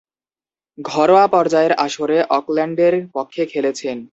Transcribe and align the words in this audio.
ঘরোয়া 0.77 1.25
পর্যায়ের 1.27 1.73
আসরে 1.77 2.17
অকল্যান্ডের 2.29 2.93
পক্ষে 3.13 3.43
খেলেছেন। 3.45 3.97